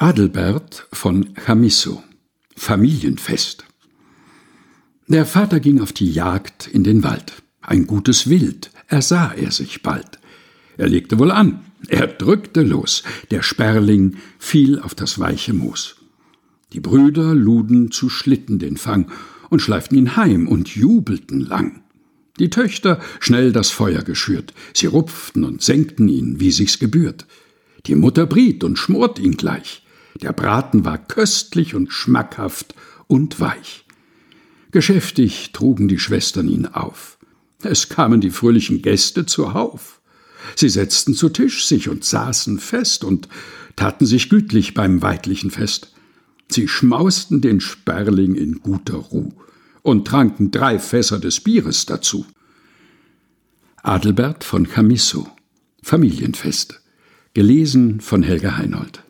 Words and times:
Adelbert 0.00 0.86
von 0.92 1.34
Chamisso 1.34 2.04
Familienfest 2.54 3.64
Der 5.08 5.26
Vater 5.26 5.58
ging 5.58 5.80
auf 5.80 5.92
die 5.92 6.12
Jagd 6.12 6.68
in 6.68 6.84
den 6.84 7.02
Wald. 7.02 7.42
Ein 7.62 7.88
gutes 7.88 8.30
Wild 8.30 8.70
ersah 8.86 9.32
er 9.32 9.50
sich 9.50 9.82
bald. 9.82 10.20
Er 10.76 10.88
legte 10.88 11.18
wohl 11.18 11.32
an, 11.32 11.64
er 11.88 12.06
drückte 12.06 12.62
los, 12.62 13.02
der 13.32 13.42
Sperling 13.42 14.18
fiel 14.38 14.78
auf 14.78 14.94
das 14.94 15.18
weiche 15.18 15.52
Moos. 15.52 15.96
Die 16.72 16.80
Brüder 16.80 17.34
luden 17.34 17.90
zu 17.90 18.08
Schlitten 18.08 18.60
den 18.60 18.76
Fang 18.76 19.10
und 19.50 19.62
schleiften 19.62 19.98
ihn 19.98 20.14
heim 20.14 20.46
und 20.46 20.68
jubelten 20.68 21.40
lang. 21.40 21.82
Die 22.38 22.50
Töchter 22.50 23.00
schnell 23.18 23.50
das 23.50 23.70
Feuer 23.70 24.02
geschürt, 24.02 24.54
sie 24.74 24.86
rupften 24.86 25.42
und 25.42 25.60
senkten 25.60 26.06
ihn, 26.06 26.38
wie 26.38 26.52
sich's 26.52 26.78
gebührt. 26.78 27.26
Die 27.86 27.96
Mutter 27.96 28.26
briet 28.26 28.62
und 28.62 28.78
schmort 28.78 29.18
ihn 29.18 29.36
gleich, 29.36 29.82
der 30.20 30.32
Braten 30.32 30.84
war 30.84 30.98
köstlich 30.98 31.74
und 31.74 31.92
schmackhaft 31.92 32.74
und 33.06 33.40
weich. 33.40 33.84
Geschäftig 34.70 35.52
trugen 35.52 35.88
die 35.88 35.98
Schwestern 35.98 36.48
ihn 36.48 36.66
auf. 36.66 37.18
Es 37.62 37.88
kamen 37.88 38.20
die 38.20 38.30
fröhlichen 38.30 38.82
Gäste 38.82 39.26
zuhauf. 39.26 40.00
Sie 40.54 40.68
setzten 40.68 41.14
zu 41.14 41.28
Tisch 41.28 41.66
sich 41.66 41.88
und 41.88 42.04
saßen 42.04 42.58
fest 42.58 43.04
und 43.04 43.28
taten 43.76 44.06
sich 44.06 44.28
gütlich 44.28 44.74
beim 44.74 45.02
weidlichen 45.02 45.50
Fest. 45.50 45.92
Sie 46.50 46.68
schmausten 46.68 47.40
den 47.40 47.60
Sperling 47.60 48.34
in 48.34 48.60
guter 48.60 48.96
Ruh 48.96 49.32
und 49.82 50.06
tranken 50.06 50.50
drei 50.50 50.78
Fässer 50.78 51.18
des 51.18 51.40
Bieres 51.40 51.86
dazu. 51.86 52.26
Adelbert 53.82 54.44
von 54.44 54.66
Chamisso 54.66 55.28
Familienfest 55.82 56.82
gelesen 57.34 58.00
von 58.00 58.22
Helga 58.22 58.56
Heinold 58.56 59.02